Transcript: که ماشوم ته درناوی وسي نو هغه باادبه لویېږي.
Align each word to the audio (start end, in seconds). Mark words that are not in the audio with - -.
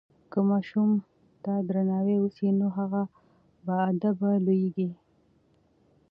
که 0.31 0.39
ماشوم 0.49 0.91
ته 1.43 1.53
درناوی 1.67 2.17
وسي 2.19 2.47
نو 2.59 2.67
هغه 2.77 3.01
باادبه 3.67 4.29
لویېږي. 4.45 4.89